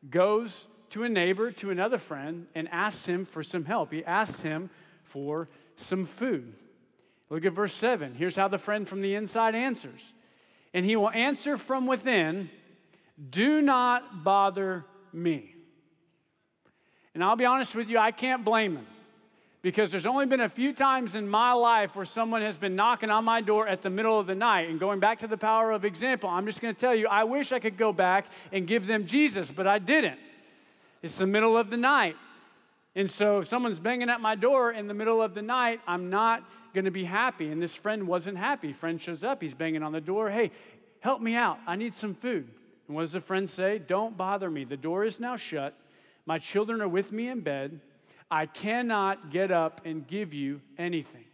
[0.10, 3.91] goes to a neighbor, to another friend, and asks him for some help.
[3.91, 4.69] He asks him
[5.04, 6.54] for some food.
[7.30, 8.13] Look at verse 7.
[8.13, 10.13] Here's how the friend from the inside answers.
[10.74, 12.50] And he will answer from within,
[13.30, 15.56] Do not bother me.
[17.13, 18.86] And I'll be honest with you, I can't blame him
[19.65, 23.10] because there's only been a few times in my life where someone has been knocking
[23.10, 24.69] on my door at the middle of the night.
[24.69, 27.23] And going back to the power of example, I'm just going to tell you, I
[27.23, 30.19] wish I could go back and give them Jesus, but I didn't.
[31.01, 32.15] It's the middle of the night.
[32.95, 36.12] And so if someone's banging at my door in the middle of the night, I'm
[36.12, 36.43] not
[36.75, 37.49] going to be happy.
[37.49, 38.71] And this friend wasn't happy.
[38.71, 40.30] Friend shows up, he's banging on the door.
[40.30, 40.51] Hey,
[40.99, 41.58] help me out.
[41.65, 42.47] I need some food.
[42.88, 43.80] And what does the friend say?
[43.80, 44.63] Don't bother me.
[44.63, 45.75] The door is now shut.
[46.28, 47.80] My children are with me in bed.
[48.30, 51.26] I cannot get up and give you anything.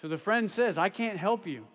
[0.00, 1.66] So the friend says, I can't help you.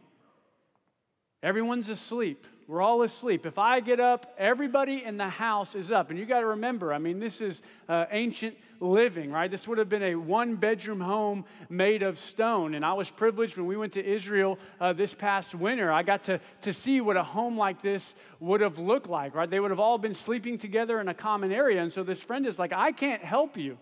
[1.43, 2.45] Everyone's asleep.
[2.67, 3.45] We're all asleep.
[3.45, 6.09] If I get up, everybody in the house is up.
[6.09, 9.51] And you got to remember, I mean, this is uh, ancient living, right?
[9.51, 12.73] This would have been a one bedroom home made of stone.
[12.73, 15.91] And I was privileged when we went to Israel uh, this past winter.
[15.91, 19.49] I got to, to see what a home like this would have looked like, right?
[19.49, 21.83] They would have all been sleeping together in a common area.
[21.83, 23.77] And so this friend is like, I can't help you.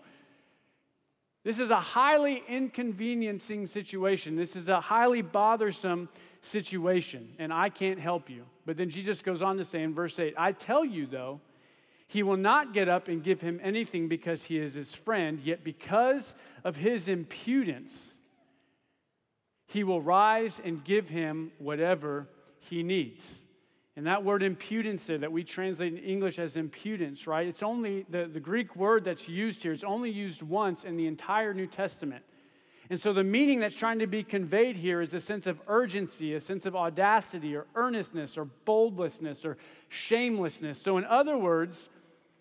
[1.44, 4.34] This is a highly inconveniencing situation.
[4.34, 6.08] This is a highly bothersome
[6.40, 8.44] situation, and I can't help you.
[8.64, 11.42] But then Jesus goes on to say in verse 8, I tell you, though,
[12.06, 15.62] he will not get up and give him anything because he is his friend, yet
[15.62, 18.14] because of his impudence,
[19.66, 22.26] he will rise and give him whatever
[22.58, 23.34] he needs.
[23.96, 27.46] And that word impudence that we translate in English as impudence, right?
[27.46, 31.06] It's only the, the Greek word that's used here, it's only used once in the
[31.06, 32.24] entire New Testament.
[32.90, 36.34] And so the meaning that's trying to be conveyed here is a sense of urgency,
[36.34, 39.56] a sense of audacity or earnestness or boldlessness or
[39.88, 40.82] shamelessness.
[40.82, 41.88] So, in other words,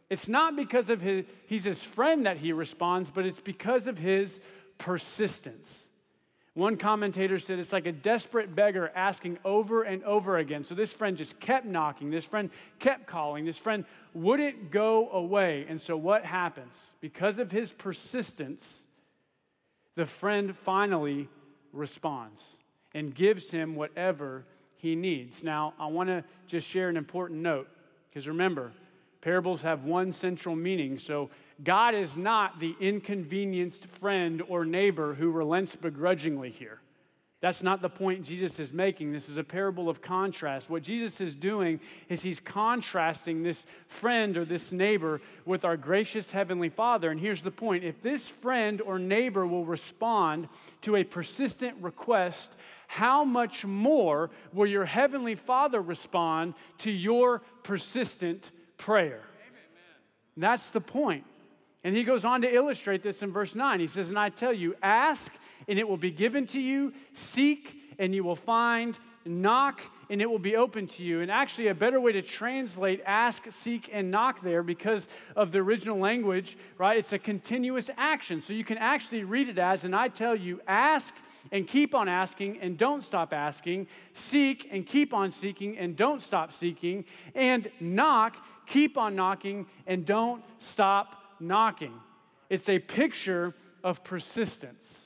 [0.10, 3.98] it's not because of his, he's his friend that he responds, but it's because of
[3.98, 4.42] his
[4.78, 5.88] persistence.
[6.56, 10.64] One commentator said it's like a desperate beggar asking over and over again.
[10.64, 12.12] So this friend just kept knocking.
[12.12, 13.44] This friend kept calling.
[13.44, 15.66] This friend wouldn't go away.
[15.68, 16.92] And so what happens?
[17.02, 18.84] Because of his persistence,
[19.96, 21.28] the friend finally
[21.72, 22.58] responds
[22.94, 25.44] and gives him whatever he needs.
[25.44, 27.68] Now, I want to just share an important note
[28.10, 28.74] because remember,
[29.24, 31.00] parables have one central meaning.
[31.00, 31.30] So
[31.64, 36.80] God is not the inconvenienced friend or neighbor who relents begrudgingly here.
[37.40, 39.12] That's not the point Jesus is making.
[39.12, 40.70] This is a parable of contrast.
[40.70, 46.32] What Jesus is doing is he's contrasting this friend or this neighbor with our gracious
[46.32, 47.12] Heavenly Father.
[47.12, 50.48] And here's the point if this friend or neighbor will respond
[50.84, 52.56] to a persistent request,
[52.88, 59.22] how much more will your Heavenly Father respond to your persistent prayer?
[60.36, 61.26] That's the point.
[61.84, 63.80] And he goes on to illustrate this in verse 9.
[63.80, 65.32] He says, And I tell you, ask
[65.68, 66.94] and it will be given to you.
[67.14, 68.98] Seek and you will find.
[69.26, 71.22] Knock and it will be open to you.
[71.22, 75.60] And actually, a better way to translate ask, seek, and knock there because of the
[75.60, 76.98] original language, right?
[76.98, 78.42] It's a continuous action.
[78.42, 81.14] So you can actually read it as, and I tell you, ask
[81.52, 83.88] and keep on asking and don't stop asking.
[84.14, 87.06] Seek and keep on seeking and don't stop seeking.
[87.34, 91.94] And knock, keep on knocking and don't stop knocking.
[92.50, 95.03] It's a picture of persistence.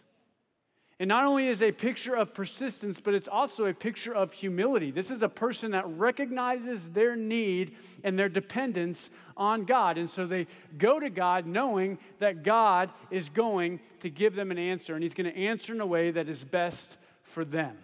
[1.00, 4.90] And not only is a picture of persistence, but it's also a picture of humility.
[4.90, 10.00] This is a person that recognizes their need and their dependence on God.
[10.00, 10.48] And so they
[10.80, 15.14] go to God knowing that God is going to give them an answer, and He's
[15.14, 17.78] going to answer in a way that is best for them.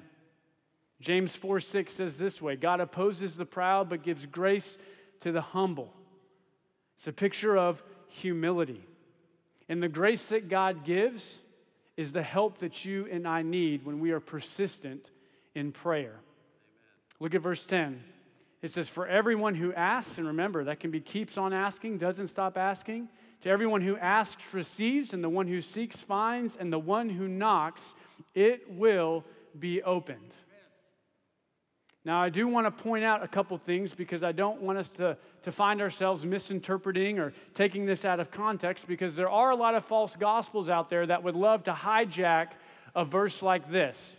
[0.99, 4.79] James 4 6 says this way God opposes the proud, but gives grace
[5.19, 5.93] to the humble.
[6.97, 8.83] It's a picture of humility.
[9.69, 11.39] And the grace that God gives
[11.97, 15.11] is the help that you and I need when we are persistent
[15.53, 16.19] in prayer.
[17.19, 18.03] Look at verse 10.
[18.61, 22.29] It says, For everyone who asks, and remember, that can be keeps on asking, doesn't
[22.29, 23.09] stop asking.
[23.41, 27.27] To everyone who asks, receives, and the one who seeks, finds, and the one who
[27.27, 27.93] knocks,
[28.33, 29.25] it will
[29.59, 30.33] be opened.
[32.05, 34.89] Now, I do want to point out a couple things because I don't want us
[34.89, 39.55] to, to find ourselves misinterpreting or taking this out of context because there are a
[39.55, 42.49] lot of false gospels out there that would love to hijack
[42.93, 44.15] a verse like this.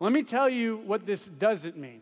[0.00, 2.00] Let me tell you what this doesn't mean.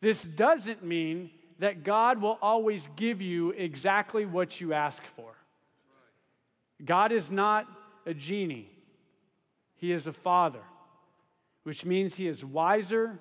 [0.00, 5.32] This doesn't mean that God will always give you exactly what you ask for.
[6.84, 7.66] God is not
[8.04, 8.68] a genie,
[9.76, 10.62] He is a father,
[11.62, 13.20] which means He is wiser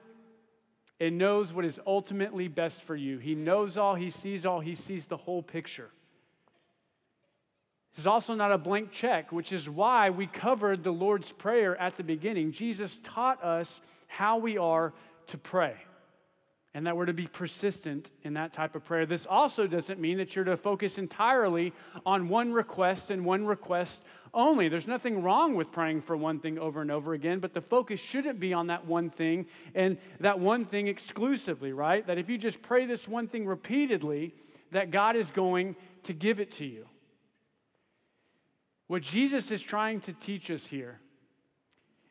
[0.99, 3.17] and knows what is ultimately best for you.
[3.17, 5.89] He knows all, He sees all, He sees the whole picture.
[7.91, 11.77] This is also not a blank check, which is why we covered the Lord's Prayer
[11.77, 12.51] at the beginning.
[12.51, 14.93] Jesus taught us how we are
[15.27, 15.75] to pray
[16.73, 19.05] and that we're to be persistent in that type of prayer.
[19.05, 21.71] This also doesn't mean that you're to focus entirely
[22.05, 24.03] on one request and one request
[24.35, 24.69] only.
[24.69, 27.99] There's nothing wrong with praying for one thing over and over again, but the focus
[27.99, 32.05] shouldn't be on that one thing and that one thing exclusively, right?
[32.05, 34.33] That if you just pray this one thing repeatedly,
[34.71, 36.85] that God is going to give it to you.
[38.87, 40.99] What Jesus is trying to teach us here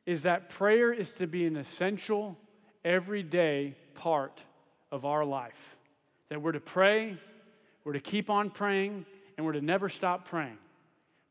[0.07, 2.37] is that prayer is to be an essential,
[2.85, 4.41] everyday part
[4.91, 5.77] of our life.
[6.29, 7.17] That we're to pray,
[7.85, 9.07] we're to keep on praying,
[9.37, 10.59] and we're to never stop praying.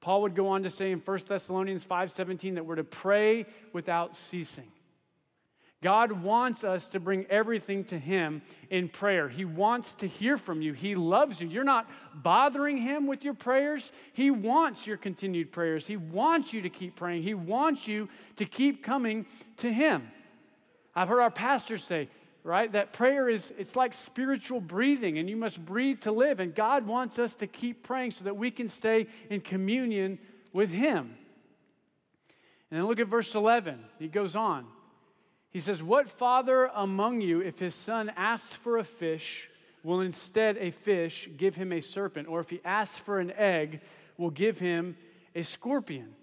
[0.04, 4.18] Paul would go on to say in 1 Thessalonians 5:17 that we're to pray without
[4.18, 4.70] ceasing.
[5.82, 9.30] God wants us to bring everything to Him in prayer.
[9.30, 10.74] He wants to hear from you.
[10.74, 11.48] He loves you.
[11.48, 13.94] You're not bothering Him with your prayers.
[14.12, 15.88] He wants your continued prayers.
[15.88, 17.24] He wants you to keep praying.
[17.24, 19.26] He wants you to keep coming
[19.58, 20.12] to Him.
[20.94, 22.10] I've heard our pastors say,
[22.44, 22.72] right?
[22.72, 26.40] That prayer is, it's like spiritual breathing, and you must breathe to live.
[26.40, 30.20] And God wants us to keep praying so that we can stay in communion
[30.52, 31.16] with Him.
[32.70, 33.80] And then look at verse 11.
[34.00, 34.66] He goes on.
[35.52, 39.50] He says, What father among you, if his son asks for a fish,
[39.84, 42.28] will instead a fish give him a serpent?
[42.28, 43.82] Or if he asks for an egg,
[44.18, 44.98] will give him
[45.36, 46.16] a scorpion?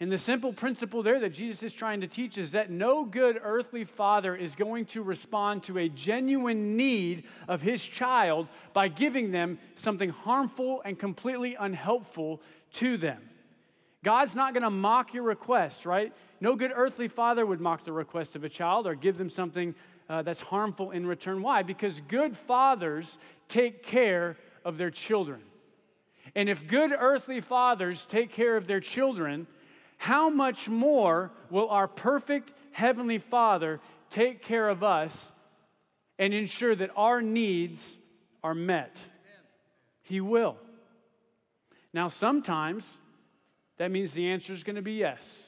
[0.00, 3.38] And the simple principle there that Jesus is trying to teach is that no good
[3.42, 9.32] earthly father is going to respond to a genuine need of his child by giving
[9.32, 12.40] them something harmful and completely unhelpful
[12.74, 13.20] to them.
[14.04, 16.12] God's not going to mock your request, right?
[16.40, 19.74] No good earthly father would mock the request of a child or give them something
[20.08, 21.42] uh, that's harmful in return.
[21.42, 21.64] Why?
[21.64, 25.40] Because good fathers take care of their children.
[26.36, 29.48] And if good earthly fathers take care of their children,
[29.98, 33.80] how much more will our perfect Heavenly Father
[34.10, 35.30] take care of us
[36.18, 37.96] and ensure that our needs
[38.42, 38.98] are met?
[40.02, 40.56] He will.
[41.92, 42.98] Now, sometimes
[43.76, 45.44] that means the answer is going to be yes.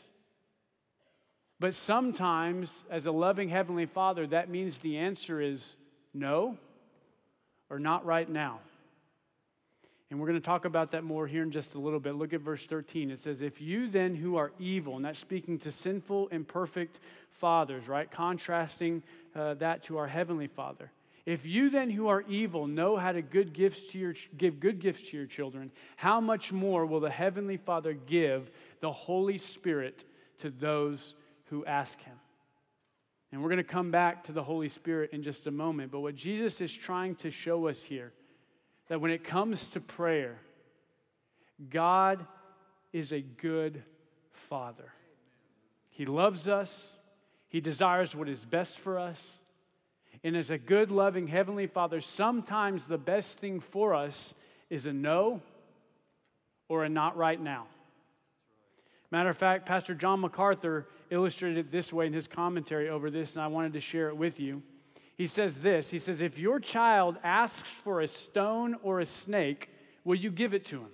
[1.61, 5.77] But sometimes, as a loving Heavenly Father, that means the answer is
[6.13, 6.57] no
[7.69, 8.61] or not right now.
[10.11, 12.17] And we're going to talk about that more here in just a little bit.
[12.17, 13.13] Look at verse 13.
[13.13, 16.99] It says, If you then who are evil, and that's speaking to sinful, imperfect
[17.31, 18.11] fathers, right?
[18.11, 19.05] Contrasting
[19.37, 20.91] uh, that to our heavenly Father.
[21.27, 24.81] If you then who are evil know how to good gifts to your, give good
[24.81, 30.05] gifts to your children, how much more will the heavenly Father give the Holy Spirit
[30.41, 31.15] to those
[31.47, 32.17] who ask him?
[33.31, 35.93] And we're going to come back to the Holy Spirit in just a moment.
[35.93, 38.13] But what Jesus is trying to show us here
[38.91, 40.37] that when it comes to prayer,
[41.71, 42.27] God
[42.93, 43.85] is a good
[44.33, 44.93] Father.
[45.91, 46.97] He loves us,
[47.49, 49.41] He desires what is best for us.
[50.25, 54.35] And as a good, loving Heavenly Father, sometimes the best thing for us
[54.71, 55.41] is a no
[56.69, 57.69] or a not right now.
[59.13, 63.37] Matter of fact, Pastor John MacArthur illustrated it this way in his commentary over this,
[63.37, 64.65] and I wanted to share it with you.
[65.21, 69.69] He says this He says, If your child asks for a stone or a snake,
[70.03, 70.93] will you give it to him?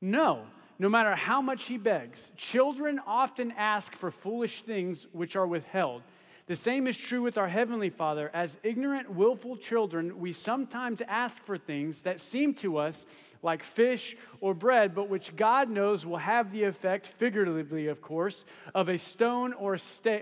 [0.00, 0.44] No,
[0.78, 2.30] no matter how much he begs.
[2.36, 6.02] Children often ask for foolish things which are withheld.
[6.46, 8.30] The same is true with our Heavenly Father.
[8.32, 13.04] As ignorant, willful children, we sometimes ask for things that seem to us
[13.42, 18.44] like fish or bread, but which God knows will have the effect, figuratively, of course,
[18.76, 19.78] of a stone or a,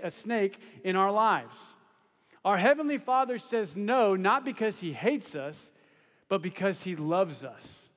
[0.09, 1.75] snake in our lives.
[2.45, 5.71] Our Heavenly Father says no, not because He hates us,
[6.29, 7.87] but because He loves us.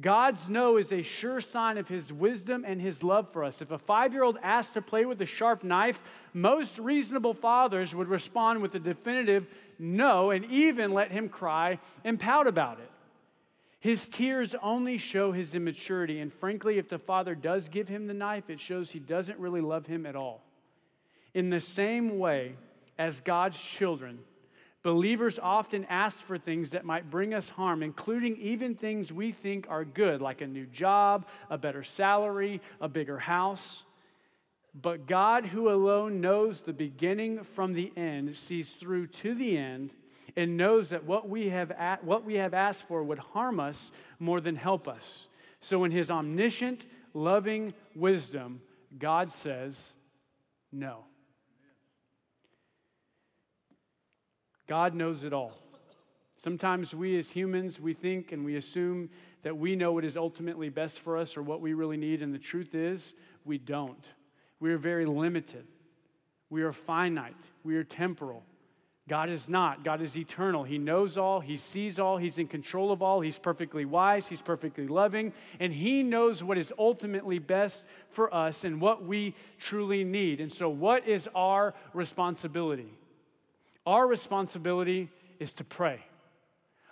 [0.00, 3.62] God's no is a sure sign of his wisdom and his love for us.
[3.62, 7.94] If a five year old asked to play with a sharp knife, most reasonable fathers
[7.94, 9.46] would respond with a definitive
[9.78, 12.90] no and even let him cry and pout about it.
[13.78, 18.14] His tears only show his immaturity, and frankly, if the father does give him the
[18.14, 20.42] knife, it shows he doesn't really love him at all.
[21.34, 22.54] In the same way
[22.98, 24.18] as God's children,
[24.84, 29.66] Believers often ask for things that might bring us harm, including even things we think
[29.70, 33.82] are good, like a new job, a better salary, a bigger house.
[34.74, 39.94] But God, who alone knows the beginning from the end, sees through to the end
[40.36, 43.90] and knows that what we have, at, what we have asked for would harm us
[44.18, 45.28] more than help us.
[45.60, 48.60] So, in his omniscient, loving wisdom,
[48.98, 49.94] God says,
[50.70, 51.04] No.
[54.66, 55.52] God knows it all.
[56.36, 59.10] Sometimes we as humans, we think and we assume
[59.42, 62.34] that we know what is ultimately best for us or what we really need, and
[62.34, 64.04] the truth is, we don't.
[64.58, 65.66] We are very limited.
[66.50, 67.36] We are finite.
[67.62, 68.42] We are temporal.
[69.06, 69.84] God is not.
[69.84, 70.64] God is eternal.
[70.64, 71.40] He knows all.
[71.40, 72.16] He sees all.
[72.16, 73.20] He's in control of all.
[73.20, 74.28] He's perfectly wise.
[74.28, 75.34] He's perfectly loving.
[75.60, 80.40] And He knows what is ultimately best for us and what we truly need.
[80.40, 82.88] And so, what is our responsibility?
[83.86, 86.00] Our responsibility is to pray.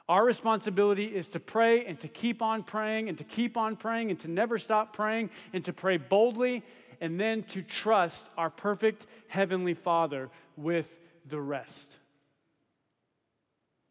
[0.09, 4.11] Our responsibility is to pray and to keep on praying and to keep on praying
[4.11, 6.62] and to never stop praying and to pray boldly
[7.00, 11.90] and then to trust our perfect Heavenly Father with the rest.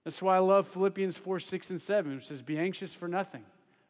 [0.04, 3.44] That's why I love Philippians 4 6 and 7, which says, Be anxious for nothing,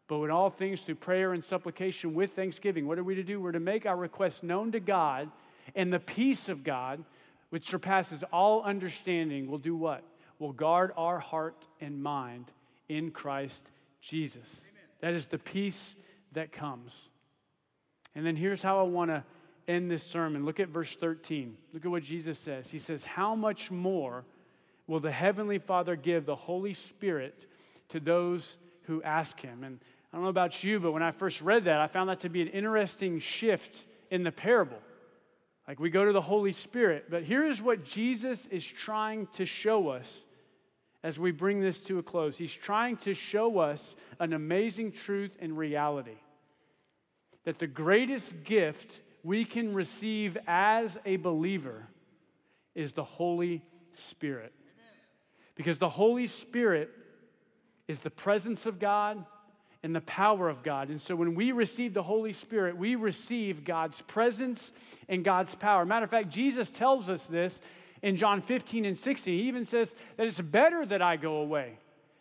[0.07, 2.87] but with all things through prayer and supplication with thanksgiving.
[2.87, 3.39] What are we to do?
[3.39, 5.29] We're to make our requests known to God,
[5.75, 7.03] and the peace of God,
[7.51, 10.03] which surpasses all understanding, will do what?
[10.39, 12.45] Will guard our heart and mind
[12.89, 14.61] in Christ Jesus.
[14.63, 14.83] Amen.
[15.01, 15.93] That is the peace
[16.31, 17.09] that comes.
[18.15, 19.23] And then here's how I want to
[19.67, 20.45] end this sermon.
[20.45, 21.55] Look at verse 13.
[21.73, 22.71] Look at what Jesus says.
[22.71, 24.23] He says, How much more
[24.87, 27.45] will the Heavenly Father give the Holy Spirit
[27.89, 29.63] to those who ask Him?
[29.63, 29.79] And
[30.11, 32.29] I don't know about you, but when I first read that, I found that to
[32.29, 34.79] be an interesting shift in the parable.
[35.71, 37.05] Like we go to the Holy Spirit.
[37.09, 40.25] But here's what Jesus is trying to show us
[41.01, 42.37] as we bring this to a close.
[42.37, 46.17] He's trying to show us an amazing truth and reality
[47.45, 51.87] that the greatest gift we can receive as a believer
[52.75, 53.63] is the Holy
[53.93, 54.51] Spirit.
[55.55, 56.89] Because the Holy Spirit
[57.87, 59.23] is the presence of God
[59.83, 60.89] and the power of God.
[60.89, 64.71] And so when we receive the Holy Spirit, we receive God's presence
[65.09, 65.85] and God's power.
[65.85, 67.61] Matter of fact, Jesus tells us this
[68.01, 69.33] in John 15 and 16.
[69.33, 71.77] He even says that it's better that I go away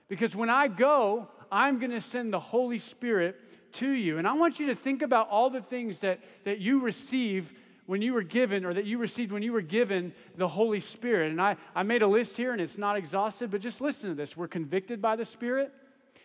[0.09, 3.37] because when I go, I'm going to send the Holy Spirit
[3.75, 4.19] to you.
[4.19, 7.53] And I want you to think about all the things that, that you receive
[7.87, 11.31] when you were given or that you received when you were given the Holy Spirit.
[11.31, 14.15] And I, I made a list here and it's not exhaustive, but just listen to
[14.15, 14.37] this.
[14.37, 15.73] We're convicted by the Spirit.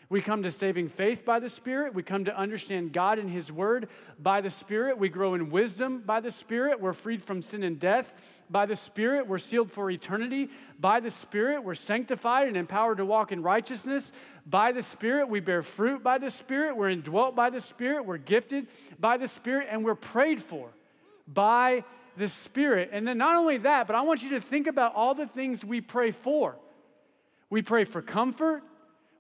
[0.08, 1.96] We come to saving faith by the Spirit.
[1.96, 3.90] We come to understand God and His Word
[4.20, 5.00] by the Spirit.
[5.00, 6.80] We grow in wisdom by the Spirit.
[6.80, 8.14] We're freed from sin and death
[8.50, 9.28] by the Spirit.
[9.28, 10.50] We're sealed for eternity
[10.80, 11.64] by the Spirit.
[11.64, 14.14] We're sanctified and empowered to walk in righteousness
[14.46, 15.28] by the Spirit.
[15.28, 16.78] We bear fruit by the Spirit.
[16.78, 18.06] We're indwelt by the Spirit.
[18.06, 18.68] We're gifted
[19.00, 19.70] by the Spirit.
[19.72, 20.70] And we're prayed for
[21.28, 21.84] by
[22.16, 22.90] the Spirit.
[22.92, 25.66] And then not only that, but I want you to think about all the things
[25.66, 26.56] we pray for.
[27.50, 28.62] We pray for comfort.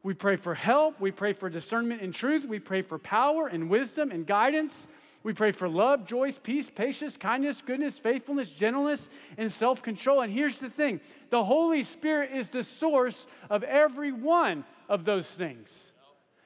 [0.05, 0.99] We pray for help.
[0.99, 2.45] We pray for discernment and truth.
[2.45, 4.87] We pray for power and wisdom and guidance.
[5.23, 10.21] We pray for love, joy, peace, patience, kindness, goodness, faithfulness, gentleness, and self control.
[10.21, 10.99] And here's the thing
[11.31, 15.91] the Holy Spirit is the source of every one of those things.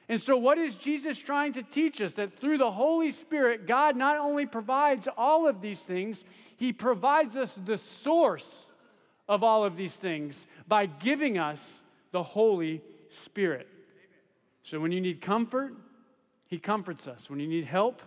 [0.08, 2.14] And so, what is Jesus trying to teach us?
[2.14, 6.24] That through the Holy Spirit, God not only provides all of these things,
[6.56, 8.70] He provides us the source
[9.28, 12.96] of all of these things by giving us the Holy Spirit.
[14.62, 15.74] So when you need comfort,
[16.46, 17.28] He comforts us.
[17.28, 18.02] When you need help,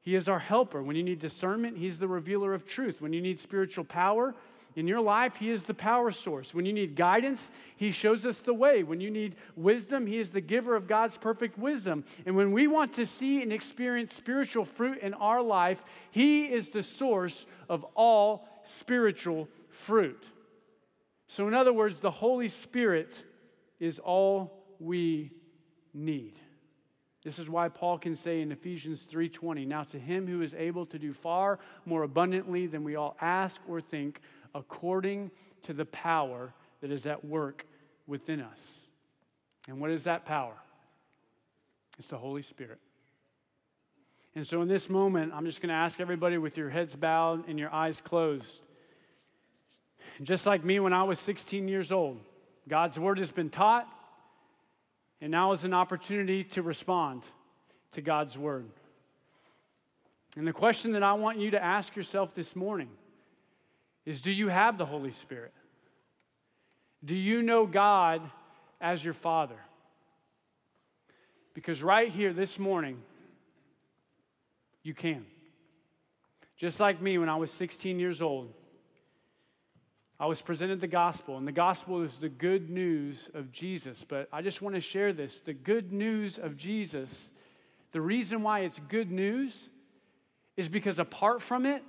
[0.00, 0.82] He is our helper.
[0.82, 3.00] When you need discernment, He's the revealer of truth.
[3.00, 4.34] When you need spiritual power,
[4.74, 6.54] in your life, He is the power source.
[6.54, 8.82] When you need guidance, He shows us the way.
[8.82, 12.04] When you need wisdom, He is the giver of God's perfect wisdom.
[12.24, 16.70] And when we want to see and experience spiritual fruit in our life, He is
[16.70, 20.22] the source of all spiritual fruit.
[21.28, 23.14] So, in other words, the Holy Spirit
[23.82, 25.32] is all we
[25.92, 26.38] need.
[27.24, 30.86] This is why Paul can say in Ephesians 3:20, "Now to him who is able
[30.86, 34.20] to do far more abundantly than we all ask or think,
[34.54, 37.66] according to the power that is at work
[38.06, 38.88] within us."
[39.66, 40.56] And what is that power?
[41.98, 42.80] It's the Holy Spirit.
[44.36, 47.48] And so in this moment, I'm just going to ask everybody with your heads bowed
[47.48, 48.62] and your eyes closed.
[50.22, 52.24] Just like me when I was 16 years old,
[52.68, 53.88] God's word has been taught,
[55.20, 57.22] and now is an opportunity to respond
[57.92, 58.68] to God's word.
[60.36, 62.88] And the question that I want you to ask yourself this morning
[64.06, 65.52] is Do you have the Holy Spirit?
[67.04, 68.22] Do you know God
[68.80, 69.58] as your Father?
[71.54, 73.02] Because right here this morning,
[74.82, 75.26] you can.
[76.56, 78.52] Just like me when I was 16 years old,
[80.22, 84.04] I was presented the gospel, and the gospel is the good news of Jesus.
[84.04, 87.32] But I just want to share this the good news of Jesus,
[87.90, 89.68] the reason why it's good news
[90.56, 91.82] is because apart from it,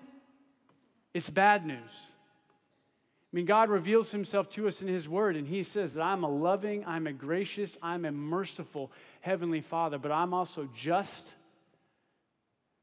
[1.14, 1.78] it's bad news.
[1.78, 6.24] I mean, God reveals himself to us in his word, and he says that I'm
[6.24, 11.32] a loving, I'm a gracious, I'm a merciful heavenly father, but I'm also just,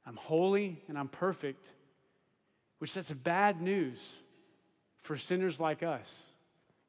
[0.07, 1.66] I'm holy, and I'm perfect,
[2.78, 4.20] which that's bad news
[5.03, 6.26] for sinners like us.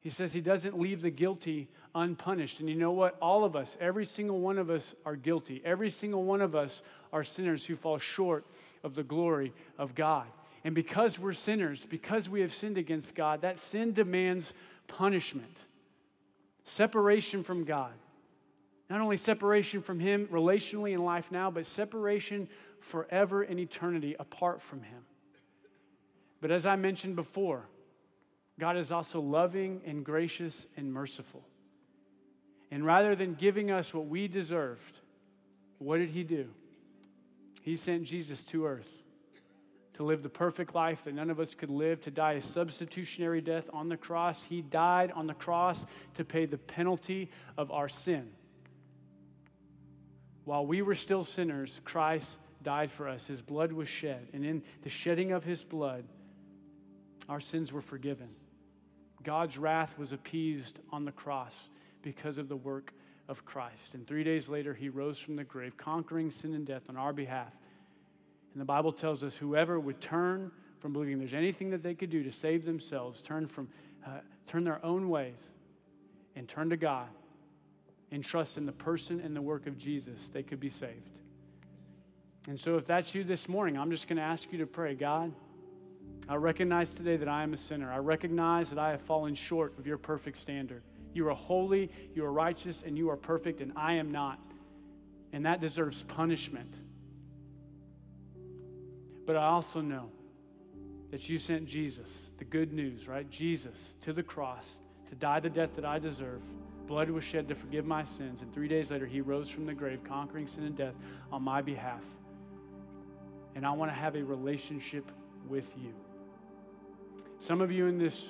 [0.02, 2.60] He says he doesn't leave the guilty unpunished.
[2.60, 3.18] And you know what?
[3.22, 5.62] All of us, every single one of us are guilty.
[5.64, 6.82] Every single one of us
[7.14, 8.46] are sinners who fall short
[8.84, 10.26] of the glory of God.
[10.64, 14.54] And because we're sinners, because we have sinned against God, that sin demands
[14.88, 15.58] punishment,
[16.64, 17.94] separation from God.
[18.90, 22.50] Not only separation from Him relationally in life now, but separation
[22.80, 25.04] forever in eternity apart from Him.
[26.42, 27.68] But as I mentioned before,
[28.60, 31.44] God is also loving and gracious and merciful.
[32.70, 35.00] And rather than giving us what we deserved,
[35.78, 36.48] what did He do?
[37.64, 38.90] He sent Jesus to earth
[39.96, 43.42] to live the perfect life that none of us could live, to die a substitutionary
[43.42, 44.42] death on the cross.
[44.42, 45.86] He died on the cross
[46.16, 48.30] to pay the penalty of our sin.
[50.46, 52.28] While we were still sinners, Christ
[52.64, 53.28] died for us.
[53.28, 54.30] His blood was shed.
[54.34, 56.06] And in the shedding of his blood,
[57.30, 58.30] our sins were forgiven.
[59.24, 61.56] God's wrath was appeased on the cross
[62.02, 62.94] because of the work
[63.28, 63.94] of Christ.
[63.94, 67.14] And three days later, he rose from the grave, conquering sin and death on our
[67.14, 67.54] behalf.
[68.54, 72.10] And the Bible tells us whoever would turn from believing there's anything that they could
[72.10, 73.70] do to save themselves, turn from
[74.06, 75.38] uh, turn their own ways
[76.36, 77.08] and turn to God
[78.12, 81.10] and trust in the person and the work of Jesus, they could be saved.
[82.48, 84.96] And so if that's you this morning, I'm just going to ask you to pray,
[84.96, 85.32] God,
[86.30, 87.92] I recognize today that I am a sinner.
[87.92, 90.84] I recognize that I have fallen short of your perfect standard.
[91.14, 94.40] You are holy, you are righteous, and you are perfect, and I am not.
[95.34, 96.74] And that deserves punishment.
[99.26, 100.10] But I also know
[101.12, 103.30] that you sent Jesus, the good news, right?
[103.30, 106.42] Jesus to the cross to die the death that I deserve.
[106.88, 109.74] Blood was shed to forgive my sins, and three days later, he rose from the
[109.74, 110.96] grave, conquering sin and death
[111.32, 112.04] on my behalf.
[113.56, 115.12] And I want to have a relationship
[115.48, 115.94] with you.
[117.42, 118.30] Some of you in this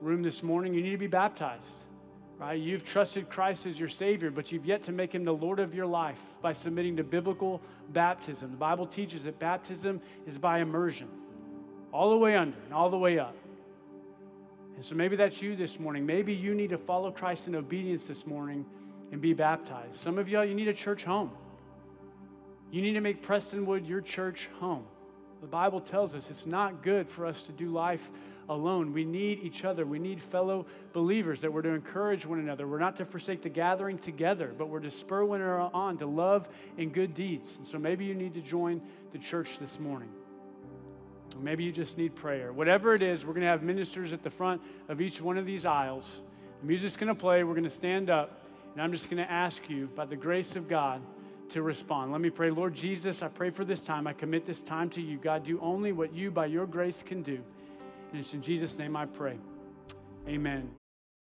[0.00, 1.76] room this morning, you need to be baptized.
[2.38, 2.58] right?
[2.58, 5.74] You've trusted Christ as your Savior, but you've yet to make Him the Lord of
[5.74, 8.50] your life by submitting to biblical baptism.
[8.50, 11.08] The Bible teaches that baptism is by immersion,
[11.92, 13.36] all the way under and all the way up.
[14.74, 16.06] And so maybe that's you this morning.
[16.06, 18.64] Maybe you need to follow Christ in obedience this morning
[19.12, 19.96] and be baptized.
[19.96, 21.30] Some of y'all, you need a church home.
[22.70, 24.84] You need to make Prestonwood your church home.
[25.46, 28.10] The Bible tells us it's not good for us to do life
[28.48, 28.92] alone.
[28.92, 29.86] We need each other.
[29.86, 32.66] We need fellow believers that we're to encourage one another.
[32.66, 36.06] We're not to forsake the gathering together, but we're to spur one another on to
[36.06, 37.58] love and good deeds.
[37.58, 38.82] And so maybe you need to join
[39.12, 40.08] the church this morning.
[41.38, 42.52] maybe you just need prayer.
[42.52, 45.46] Whatever it is, we're going to have ministers at the front of each one of
[45.46, 46.22] these aisles.
[46.60, 47.44] The music's going to play.
[47.44, 48.42] We're going to stand up.
[48.72, 51.02] And I'm just going to ask you, by the grace of God,
[51.50, 52.12] to respond.
[52.12, 52.50] Let me pray.
[52.50, 54.06] Lord Jesus, I pray for this time.
[54.06, 55.18] I commit this time to you.
[55.18, 57.38] God, do only what you, by your grace, can do.
[58.12, 59.36] And it's in Jesus' name I pray.
[60.28, 60.70] Amen.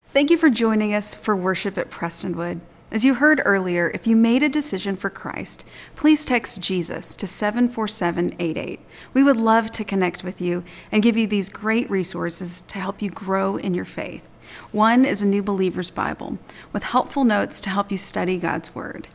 [0.08, 2.60] Thank you for joining us for worship at Prestonwood.
[2.92, 7.26] As you heard earlier, if you made a decision for Christ, please text Jesus to
[7.26, 8.78] 74788.
[9.12, 10.62] We would love to connect with you
[10.92, 14.28] and give you these great resources to help you grow in your faith.
[14.70, 16.38] One is a New Believer's Bible
[16.72, 19.08] with helpful notes to help you study God's Word.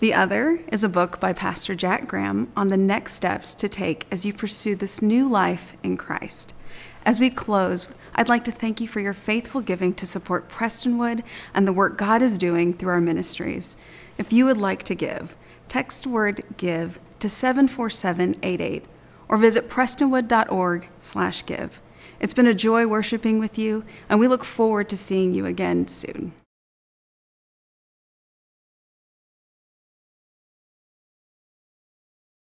[0.00, 4.06] The other is a book by Pastor Jack Graham on the next steps to take
[4.10, 6.54] as you pursue this new life in Christ.
[7.04, 11.22] As we close, I'd like to thank you for your faithful giving to support Prestonwood
[11.52, 13.76] and the work God is doing through our ministries.
[14.16, 15.36] If you would like to give,
[15.68, 18.86] text word give to 74788
[19.28, 21.82] or visit prestonwood.org/give.
[22.20, 25.88] It's been a joy worshiping with you, and we look forward to seeing you again
[25.88, 26.32] soon.